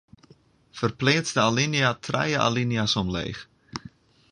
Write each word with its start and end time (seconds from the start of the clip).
Ferpleats 0.79 1.35
de 1.35 1.41
alinea 1.43 1.91
trije 2.09 2.41
alinea's 2.47 2.97
omleech. 3.03 3.41